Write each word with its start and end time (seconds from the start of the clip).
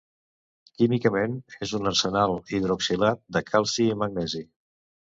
Químicament 0.79 1.35
és 1.67 1.75
un 1.81 1.91
arsenat 1.91 2.55
hidroxilat 2.57 3.25
de 3.39 3.47
calci 3.53 3.91
i 3.95 4.01
magnesi. 4.05 4.47